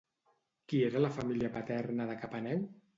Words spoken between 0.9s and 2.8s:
la família paterna de Capaneu?